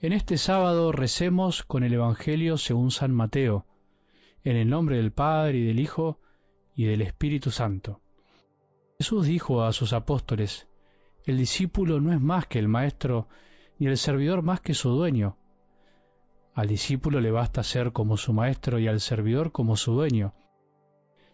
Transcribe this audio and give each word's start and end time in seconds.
En 0.00 0.12
este 0.12 0.38
sábado 0.38 0.92
recemos 0.92 1.64
con 1.64 1.82
el 1.82 1.92
Evangelio 1.92 2.56
según 2.56 2.92
San 2.92 3.12
Mateo, 3.12 3.66
en 4.44 4.54
el 4.54 4.70
nombre 4.70 4.98
del 4.98 5.10
Padre 5.10 5.58
y 5.58 5.66
del 5.66 5.80
Hijo 5.80 6.20
y 6.76 6.84
del 6.84 7.02
Espíritu 7.02 7.50
Santo. 7.50 8.00
Jesús 8.98 9.26
dijo 9.26 9.64
a 9.64 9.72
sus 9.72 9.92
apóstoles, 9.92 10.68
el 11.24 11.36
discípulo 11.36 12.00
no 12.00 12.12
es 12.12 12.20
más 12.20 12.46
que 12.46 12.60
el 12.60 12.68
maestro, 12.68 13.26
ni 13.80 13.88
el 13.88 13.96
servidor 13.96 14.42
más 14.42 14.60
que 14.60 14.72
su 14.72 14.90
dueño. 14.90 15.36
Al 16.54 16.68
discípulo 16.68 17.20
le 17.20 17.32
basta 17.32 17.64
ser 17.64 17.90
como 17.90 18.16
su 18.16 18.32
maestro 18.32 18.78
y 18.78 18.86
al 18.86 19.00
servidor 19.00 19.50
como 19.50 19.76
su 19.76 19.94
dueño. 19.94 20.32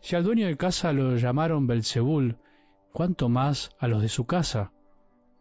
Si 0.00 0.16
al 0.16 0.24
dueño 0.24 0.46
de 0.46 0.56
casa 0.56 0.94
lo 0.94 1.18
llamaron 1.18 1.66
Belzebul, 1.66 2.38
cuánto 2.94 3.28
más 3.28 3.76
a 3.78 3.88
los 3.88 4.00
de 4.00 4.08
su 4.08 4.24
casa. 4.24 4.72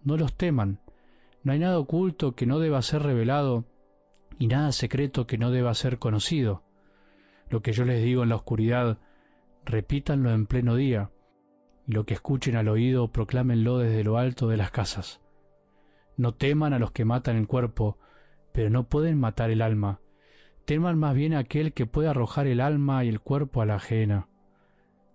No 0.02 0.18
los 0.18 0.36
teman, 0.36 0.82
no 1.44 1.52
hay 1.52 1.60
nada 1.60 1.78
oculto 1.78 2.36
que 2.36 2.46
no 2.46 2.60
deba 2.60 2.82
ser 2.82 3.04
revelado 3.04 3.66
y 4.40 4.48
nada 4.48 4.72
secreto 4.72 5.28
que 5.28 5.38
no 5.38 5.52
deba 5.52 5.74
ser 5.74 6.00
conocido. 6.00 6.64
Lo 7.50 7.62
que 7.62 7.74
yo 7.74 7.86
les 7.86 8.02
digo 8.02 8.24
en 8.24 8.30
la 8.30 8.36
oscuridad, 8.36 8.98
repítanlo 9.66 10.32
en 10.32 10.48
pleno 10.48 10.76
día, 10.76 11.12
y 11.86 11.92
lo 11.92 12.06
que 12.06 12.14
escuchen 12.14 12.56
al 12.56 12.70
oído, 12.70 13.10
proclámenlo 13.10 13.78
desde 13.78 14.04
lo 14.04 14.18
alto 14.18 14.48
de 14.48 14.58
las 14.58 14.72
casas. 14.72 15.22
No 16.16 16.34
teman 16.34 16.74
a 16.74 16.80
los 16.80 16.92
que 16.92 17.06
matan 17.06 17.36
el 17.36 17.48
cuerpo, 17.48 17.98
pero 18.54 18.70
no 18.70 18.88
pueden 18.88 19.20
matar 19.20 19.52
el 19.52 19.62
alma. 19.62 20.00
Teman 20.66 20.98
más 20.98 21.14
bien 21.14 21.34
a 21.34 21.40
aquel 21.40 21.74
que 21.74 21.86
puede 21.86 22.08
arrojar 22.08 22.48
el 22.48 22.62
alma 22.62 23.04
y 23.04 23.10
el 23.10 23.20
cuerpo 23.20 23.62
a 23.62 23.66
la 23.66 23.76
ajena. 23.76 24.30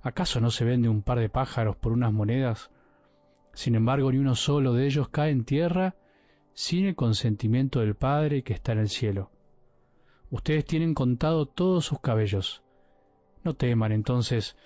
¿Acaso 0.03 0.41
no 0.41 0.51
se 0.51 0.65
vende 0.65 0.89
un 0.89 1.03
par 1.03 1.19
de 1.21 1.31
pájaros 1.31 1.77
por 1.77 1.93
unas 1.93 2.13
monedas? 2.13 2.71
Sin 3.55 3.75
embargo, 3.75 4.13
ni 4.13 4.19
uno 4.19 4.35
solo 4.35 4.75
de 4.75 4.87
ellos 4.87 5.09
cae 5.09 5.31
en 5.31 5.45
tierra 5.45 5.97
sin 6.59 6.87
el 6.87 6.97
consentimiento 6.97 7.79
del 7.79 7.95
Padre 7.95 8.43
que 8.43 8.53
está 8.53 8.73
en 8.73 8.81
el 8.81 8.89
cielo. 8.89 9.31
Ustedes 10.29 10.65
tienen 10.65 10.93
contado 10.93 11.47
todos 11.47 11.85
sus 11.85 12.01
cabellos. 12.01 12.65
No 13.45 13.55
teman 13.55 13.93
entonces, 13.93 14.57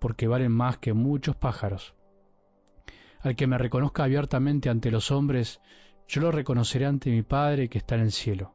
porque 0.00 0.26
valen 0.26 0.50
más 0.50 0.78
que 0.78 0.92
muchos 0.92 1.36
pájaros. 1.36 1.94
Al 3.20 3.36
que 3.36 3.46
me 3.46 3.58
reconozca 3.58 4.02
abiertamente 4.02 4.70
ante 4.70 4.90
los 4.90 5.12
hombres, 5.12 5.60
yo 6.08 6.20
lo 6.20 6.32
reconoceré 6.32 6.84
ante 6.84 7.12
mi 7.12 7.22
Padre 7.22 7.68
que 7.68 7.78
está 7.78 7.94
en 7.94 8.00
el 8.00 8.10
cielo. 8.10 8.52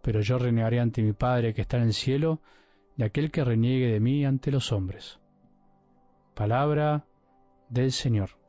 Pero 0.00 0.22
yo 0.22 0.38
renegaré 0.38 0.80
ante 0.80 1.02
mi 1.02 1.12
Padre 1.12 1.52
que 1.52 1.60
está 1.60 1.76
en 1.76 1.82
el 1.82 1.92
cielo 1.92 2.40
de 2.96 3.04
aquel 3.04 3.30
que 3.30 3.44
reniegue 3.44 3.92
de 3.92 4.00
mí 4.00 4.24
ante 4.24 4.50
los 4.50 4.72
hombres. 4.72 5.20
Palabra 6.34 7.04
del 7.68 7.92
Señor. 7.92 8.39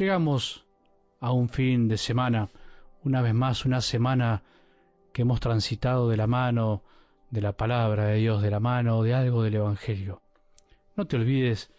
Llegamos 0.00 0.64
a 1.20 1.30
un 1.30 1.50
fin 1.50 1.86
de 1.86 1.98
semana, 1.98 2.48
una 3.04 3.20
vez 3.20 3.34
más 3.34 3.66
una 3.66 3.82
semana 3.82 4.42
que 5.12 5.20
hemos 5.20 5.40
transitado 5.40 6.08
de 6.08 6.16
la 6.16 6.26
mano 6.26 6.82
de 7.28 7.42
la 7.42 7.52
palabra 7.52 8.06
de 8.06 8.16
Dios, 8.16 8.40
de 8.40 8.50
la 8.50 8.60
mano 8.60 9.02
de 9.02 9.12
algo 9.12 9.42
del 9.42 9.56
Evangelio. 9.56 10.22
No 10.96 11.04
te 11.04 11.16
olvides 11.16 11.70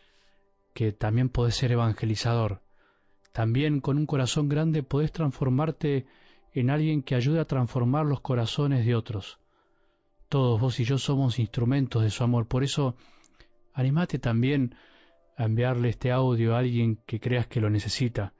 que 0.75 0.91
también 0.91 1.29
podés 1.29 1.55
ser 1.55 1.71
evangelizador. 1.71 2.61
También 3.31 3.81
con 3.81 3.97
un 3.97 4.05
corazón 4.05 4.49
grande 4.49 4.83
podés 4.83 5.11
transformarte 5.11 6.05
en 6.53 6.69
alguien 6.69 7.01
que 7.01 7.15
ayude 7.15 7.39
a 7.39 7.45
transformar 7.45 8.05
los 8.05 8.21
corazones 8.21 8.85
de 8.85 8.93
otros. 8.93 9.39
Todos 10.29 10.61
vos 10.61 10.79
y 10.79 10.83
yo 10.83 10.99
somos 10.99 11.39
instrumentos 11.39 12.03
de 12.03 12.11
su 12.11 12.23
amor, 12.23 12.47
por 12.47 12.63
eso 12.63 12.95
animate 13.73 14.19
también 14.19 14.75
a 15.37 15.45
enviarle 15.45 15.89
este 15.89 16.11
audio 16.11 16.55
a 16.55 16.59
alguien 16.59 16.97
que 17.05 17.19
creas 17.19 17.47
que 17.47 17.61
lo 17.61 17.69
necesita. 17.69 18.33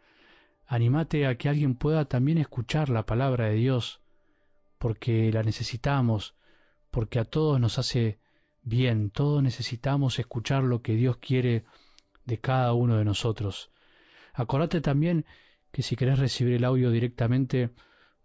Anímate 0.67 1.27
a 1.27 1.35
que 1.35 1.49
alguien 1.49 1.75
pueda 1.75 2.05
también 2.05 2.37
escuchar 2.37 2.89
la 2.89 3.05
palabra 3.05 3.47
de 3.47 3.55
Dios, 3.55 4.01
porque 4.77 5.31
la 5.31 5.43
necesitamos, 5.43 6.35
porque 6.89 7.19
a 7.19 7.25
todos 7.25 7.59
nos 7.59 7.77
hace 7.77 8.19
bien, 8.63 9.09
todos 9.09 9.43
necesitamos 9.43 10.17
escuchar 10.19 10.63
lo 10.63 10.81
que 10.81 10.95
Dios 10.95 11.17
quiere 11.17 11.65
de 12.25 12.39
cada 12.39 12.73
uno 12.73 12.97
de 12.97 13.05
nosotros. 13.05 13.71
Acordate 14.33 14.81
también 14.81 15.25
que 15.71 15.83
si 15.83 15.95
querés 15.95 16.19
recibir 16.19 16.55
el 16.55 16.65
audio 16.65 16.91
directamente, 16.91 17.71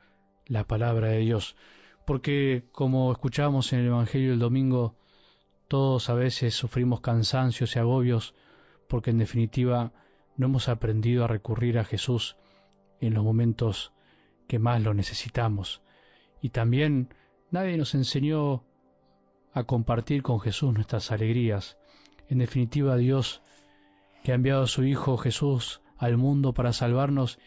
la 0.47 0.65
palabra 0.65 1.09
de 1.09 1.19
Dios. 1.19 1.55
Porque 2.07 2.65
como 2.71 3.11
escuchamos 3.11 3.71
en 3.71 3.81
el 3.81 3.87
Evangelio 3.87 4.31
del 4.31 4.39
domingo, 4.39 4.95
todos 5.67 6.09
a 6.09 6.15
veces 6.15 6.55
sufrimos 6.55 7.01
cansancios 7.01 7.75
y 7.75 7.79
agobios 7.79 8.33
porque 8.87 9.11
en 9.11 9.19
definitiva 9.19 9.93
no 10.37 10.47
hemos 10.47 10.69
aprendido 10.69 11.23
a 11.23 11.27
recurrir 11.27 11.77
a 11.77 11.85
Jesús 11.85 12.35
en 12.99 13.13
los 13.13 13.23
momentos 13.23 13.93
que 14.47 14.57
más 14.57 14.81
lo 14.81 14.95
necesitamos. 14.95 15.83
Y 16.41 16.49
también 16.49 17.13
nadie 17.51 17.77
nos 17.77 17.95
enseñó 17.95 18.63
a 19.53 19.63
compartir 19.63 20.23
con 20.23 20.39
Jesús 20.39 20.73
nuestras 20.73 21.11
alegrías. 21.11 21.77
En 22.27 22.37
definitiva, 22.37 22.97
Dios, 22.97 23.41
que 24.23 24.31
ha 24.31 24.35
enviado 24.35 24.63
a 24.63 24.67
su 24.67 24.83
Hijo 24.83 25.17
Jesús 25.17 25.81
al 25.97 26.17
mundo 26.17 26.53
para 26.53 26.73
salvarnos, 26.73 27.39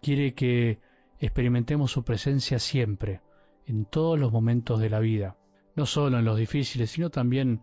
quiere 0.00 0.34
que 0.34 0.80
experimentemos 1.18 1.90
su 1.90 2.04
presencia 2.04 2.58
siempre, 2.58 3.20
en 3.66 3.84
todos 3.84 4.18
los 4.18 4.32
momentos 4.32 4.80
de 4.80 4.88
la 4.88 5.00
vida, 5.00 5.36
no 5.74 5.84
solo 5.84 6.18
en 6.18 6.24
los 6.24 6.38
difíciles, 6.38 6.90
sino 6.90 7.10
también 7.10 7.62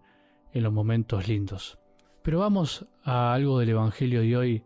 en 0.53 0.63
los 0.63 0.71
momentos 0.71 1.27
lindos. 1.27 1.79
Pero 2.21 2.39
vamos 2.39 2.87
a 3.03 3.33
algo 3.33 3.59
del 3.59 3.69
Evangelio 3.69 4.21
de 4.21 4.37
hoy, 4.37 4.63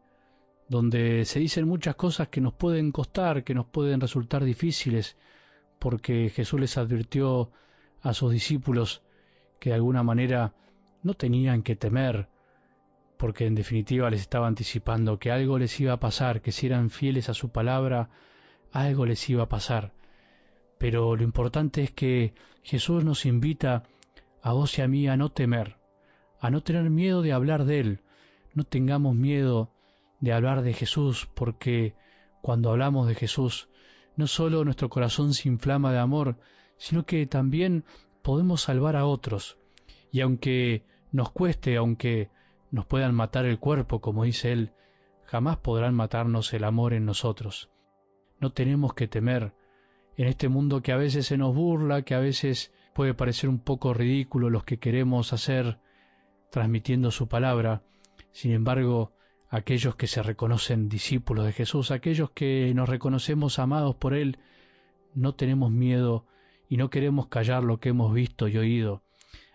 donde 0.67 1.25
se 1.25 1.39
dicen 1.39 1.67
muchas 1.67 1.95
cosas 1.95 2.27
que 2.27 2.41
nos 2.41 2.53
pueden 2.53 2.91
costar, 2.91 3.43
que 3.43 3.53
nos 3.53 3.67
pueden 3.67 4.01
resultar 4.01 4.43
difíciles, 4.43 5.17
porque 5.79 6.29
Jesús 6.29 6.59
les 6.59 6.77
advirtió 6.77 7.51
a 8.01 8.13
sus 8.13 8.31
discípulos 8.31 9.01
que 9.59 9.69
de 9.69 9.75
alguna 9.75 10.03
manera 10.03 10.53
no 11.03 11.13
tenían 11.13 11.63
que 11.63 11.75
temer, 11.75 12.27
porque 13.17 13.45
en 13.45 13.55
definitiva 13.55 14.09
les 14.09 14.21
estaba 14.21 14.47
anticipando 14.47 15.19
que 15.19 15.31
algo 15.31 15.57
les 15.57 15.79
iba 15.79 15.93
a 15.93 15.99
pasar, 15.99 16.41
que 16.41 16.51
si 16.51 16.67
eran 16.67 16.89
fieles 16.89 17.29
a 17.29 17.33
su 17.33 17.49
palabra, 17.49 18.09
algo 18.71 19.05
les 19.05 19.29
iba 19.29 19.43
a 19.43 19.49
pasar. 19.49 19.93
Pero 20.77 21.15
lo 21.15 21.23
importante 21.23 21.83
es 21.83 21.91
que 21.91 22.33
Jesús 22.63 23.03
nos 23.03 23.25
invita 23.25 23.83
a 24.41 24.53
vos 24.53 24.77
y 24.77 24.81
a 24.81 24.87
mí 24.87 25.07
a 25.07 25.17
no 25.17 25.29
temer, 25.31 25.77
a 26.39 26.49
no 26.49 26.61
tener 26.61 26.89
miedo 26.89 27.21
de 27.21 27.33
hablar 27.33 27.65
de 27.65 27.79
Él, 27.79 27.99
no 28.53 28.63
tengamos 28.63 29.15
miedo 29.15 29.71
de 30.21 30.33
hablar 30.33 30.61
de 30.61 30.73
Jesús, 30.73 31.29
porque 31.33 31.95
cuando 32.41 32.69
hablamos 32.71 33.07
de 33.07 33.15
Jesús 33.15 33.69
no 34.15 34.27
solo 34.27 34.63
nuestro 34.65 34.89
corazón 34.89 35.33
se 35.33 35.47
inflama 35.47 35.91
de 35.91 35.99
amor, 35.99 36.37
sino 36.77 37.05
que 37.05 37.25
también 37.25 37.85
podemos 38.21 38.61
salvar 38.61 38.95
a 38.95 39.05
otros. 39.05 39.57
Y 40.11 40.21
aunque 40.21 40.83
nos 41.11 41.31
cueste, 41.31 41.77
aunque 41.77 42.29
nos 42.71 42.85
puedan 42.85 43.15
matar 43.15 43.45
el 43.45 43.59
cuerpo, 43.59 44.01
como 44.01 44.23
dice 44.23 44.51
él, 44.51 44.71
jamás 45.25 45.57
podrán 45.57 45.93
matarnos 45.93 46.53
el 46.53 46.63
amor 46.63 46.93
en 46.93 47.05
nosotros. 47.05 47.69
No 48.39 48.51
tenemos 48.51 48.93
que 48.93 49.07
temer 49.07 49.53
en 50.17 50.27
este 50.27 50.49
mundo 50.49 50.81
que 50.81 50.91
a 50.91 50.97
veces 50.97 51.27
se 51.27 51.37
nos 51.37 51.55
burla, 51.55 52.01
que 52.01 52.15
a 52.15 52.19
veces 52.19 52.73
puede 52.93 53.13
parecer 53.13 53.49
un 53.49 53.59
poco 53.59 53.93
ridículo 53.93 54.49
los 54.49 54.63
que 54.63 54.79
queremos 54.79 55.33
hacer 55.33 55.79
transmitiendo 56.51 57.11
su 57.11 57.27
palabra. 57.27 57.83
Sin 58.31 58.51
embargo, 58.51 59.13
aquellos 59.49 59.95
que 59.95 60.07
se 60.07 60.21
reconocen 60.21 60.89
discípulos 60.89 61.45
de 61.45 61.53
Jesús, 61.53 61.91
aquellos 61.91 62.31
que 62.31 62.71
nos 62.75 62.87
reconocemos 62.87 63.59
amados 63.59 63.95
por 63.95 64.13
Él, 64.13 64.37
no 65.15 65.33
tenemos 65.33 65.71
miedo 65.71 66.25
y 66.69 66.77
no 66.77 66.89
queremos 66.89 67.27
callar 67.27 67.63
lo 67.63 67.79
que 67.79 67.89
hemos 67.89 68.13
visto 68.13 68.47
y 68.47 68.57
oído. 68.57 69.01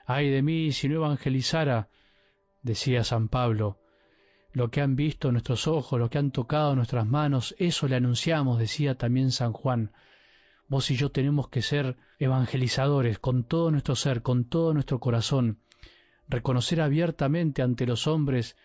Ay 0.04 0.30
de 0.30 0.42
mí 0.42 0.72
si 0.72 0.88
no 0.88 0.96
evangelizara, 0.96 1.88
decía 2.62 3.04
San 3.04 3.28
Pablo, 3.28 3.78
lo 4.52 4.70
que 4.70 4.80
han 4.80 4.96
visto 4.96 5.32
nuestros 5.32 5.66
ojos, 5.66 5.98
lo 5.98 6.10
que 6.10 6.18
han 6.18 6.30
tocado 6.30 6.74
nuestras 6.74 7.06
manos, 7.06 7.54
eso 7.58 7.88
le 7.88 7.96
anunciamos, 7.96 8.58
decía 8.58 8.96
también 8.96 9.30
San 9.30 9.52
Juan. 9.52 9.92
Vos 10.68 10.90
y 10.90 10.96
yo 10.96 11.10
tenemos 11.10 11.48
que 11.48 11.62
ser 11.62 11.96
evangelizadores 12.18 13.18
con 13.18 13.44
todo 13.44 13.70
nuestro 13.70 13.96
ser, 13.96 14.22
con 14.22 14.44
todo 14.44 14.72
nuestro 14.72 14.98
corazón, 14.98 15.58
reconocer 16.28 16.80
abiertamente 16.80 17.62
ante 17.62 17.86
los 17.86 18.06
hombres 18.06 18.56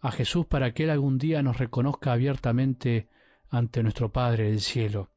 a 0.00 0.12
Jesús 0.12 0.46
para 0.46 0.72
que 0.72 0.84
Él 0.84 0.90
algún 0.90 1.18
día 1.18 1.42
nos 1.42 1.58
reconozca 1.58 2.12
abiertamente 2.12 3.08
ante 3.50 3.82
nuestro 3.82 4.12
Padre 4.12 4.50
del 4.50 4.60
cielo. 4.60 5.10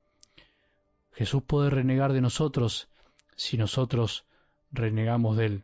Jesús 1.11 1.43
puede 1.43 1.69
renegar 1.69 2.13
de 2.13 2.21
nosotros 2.21 2.89
si 3.35 3.57
nosotros 3.57 4.25
renegamos 4.71 5.37
de 5.37 5.45
Él. 5.45 5.63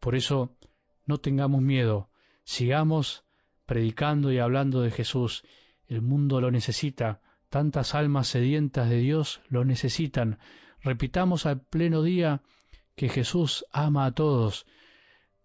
Por 0.00 0.14
eso, 0.14 0.56
no 1.04 1.18
tengamos 1.18 1.62
miedo, 1.62 2.08
sigamos 2.44 3.24
predicando 3.66 4.32
y 4.32 4.38
hablando 4.38 4.80
de 4.80 4.90
Jesús. 4.90 5.44
El 5.86 6.02
mundo 6.02 6.40
lo 6.40 6.50
necesita, 6.50 7.20
tantas 7.50 7.94
almas 7.94 8.28
sedientas 8.28 8.88
de 8.88 8.98
Dios 8.98 9.40
lo 9.48 9.64
necesitan. 9.64 10.38
Repitamos 10.80 11.46
al 11.46 11.60
pleno 11.60 12.02
día 12.02 12.42
que 12.94 13.08
Jesús 13.08 13.64
ama 13.72 14.06
a 14.06 14.12
todos. 14.12 14.66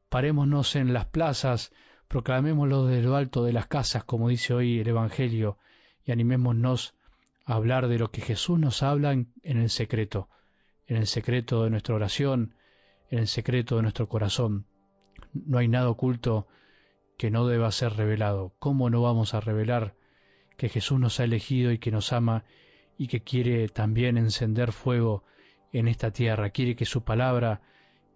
Parémonos 0.10 0.76
en 0.76 0.94
las 0.94 1.06
plazas, 1.06 1.72
proclamémoslo 2.12 2.88
desde 2.88 3.04
lo 3.04 3.16
alto 3.16 3.46
de 3.46 3.54
las 3.54 3.68
casas, 3.68 4.04
como 4.04 4.28
dice 4.28 4.54
hoy 4.54 4.80
el 4.80 4.88
Evangelio, 4.90 5.58
y 6.04 6.12
animémonos 6.12 6.94
a 7.46 7.54
hablar 7.54 7.88
de 7.88 7.98
lo 8.00 8.12
que 8.12 8.20
Jesús 8.20 8.60
nos 8.60 8.84
habla 8.84 9.14
en, 9.14 9.32
el 9.44 9.70
secreto, 9.70 10.28
en 10.88 10.98
el 10.98 11.08
secreto 11.08 11.64
de 11.64 11.70
nuestra 11.70 11.96
oración, 11.96 12.54
en 13.10 13.20
el 13.20 13.28
secreto 13.30 13.78
de 13.78 13.84
nuestro 13.84 14.10
corazón. 14.10 14.66
No 15.32 15.58
hay 15.58 15.70
nada 15.70 15.90
oculto 15.90 16.50
que 17.18 17.32
no 17.32 17.48
deba 17.48 17.72
ser 17.72 17.94
revelado. 17.94 18.56
¿Cómo 18.60 18.90
no 18.90 19.02
vamos 19.02 19.34
a 19.34 19.40
revelar 19.40 19.96
que 20.58 20.68
Jesús 20.68 21.00
nos 21.00 21.22
ha 21.22 21.24
elegido 21.24 21.72
y 21.72 21.78
que 21.78 21.92
nos 21.92 22.12
ama 22.12 22.44
y 22.98 23.08
que 23.08 23.22
quiere 23.22 23.70
también 23.70 24.18
encender 24.18 24.74
fuego 24.74 25.24
en 25.72 25.88
esta 25.88 26.12
tierra? 26.12 26.50
Quiere 26.50 26.76
que 26.76 26.84
su 26.84 27.06
palabra 27.06 27.62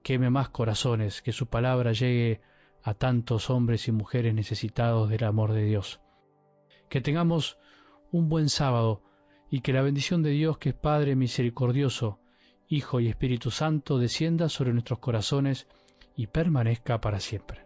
queme 0.03 0.30
más 0.30 0.50
corazones, 0.50 1.21
que 1.21 1.31
su 1.31 1.47
palabra 1.47 1.94
llegue 1.94 2.42
a 2.85 2.93
tantos 2.93 3.49
hombres 3.49 3.87
y 3.87 3.91
mujeres 3.91 4.35
necesitados 4.35 5.09
del 5.09 5.23
amor 5.23 5.53
de 5.53 5.65
Dios. 5.65 6.01
Que 6.87 7.01
tengamos 7.01 7.57
un 8.11 8.29
buen 8.29 8.47
sábado 8.47 9.01
y 9.49 9.61
que 9.61 9.73
la 9.73 9.81
bendición 9.81 10.21
de 10.21 10.29
Dios, 10.29 10.59
que 10.59 10.69
es 10.69 10.75
Padre 10.75 11.15
misericordioso, 11.15 12.19
Hijo 12.67 12.99
y 12.99 13.07
Espíritu 13.07 13.49
Santo, 13.49 13.97
descienda 13.97 14.49
sobre 14.49 14.71
nuestros 14.71 14.99
corazones 14.99 15.67
y 16.15 16.27
permanezca 16.27 17.01
para 17.01 17.19
siempre. 17.19 17.64